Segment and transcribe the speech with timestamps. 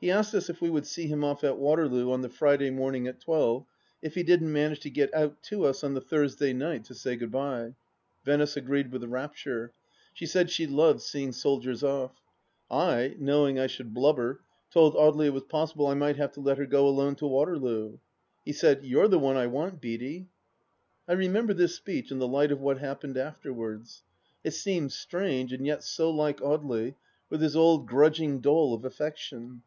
[0.00, 3.06] He asked us if we would see him off at Waterloo on the Friday morning
[3.06, 3.64] at twelve,
[4.02, 7.16] if he didn't manage to get out to us on the Thursday night, to say
[7.16, 7.76] good bye 1
[8.26, 9.72] Venice agreed with rapture;
[10.12, 12.20] she said she loved seeing soldiers off.
[12.70, 16.58] I, knowing I should blubber, told Audely it was possible I might have to let
[16.58, 17.96] her go alone to Waterloo.
[18.44, 20.28] He said:" You're the one I want, Beaty!"
[21.08, 24.02] I remember this speech in the light of what happened afterwards.
[24.44, 26.96] It seems strange, and yet so like Audely,
[27.30, 29.62] with his old grudging dole of affection.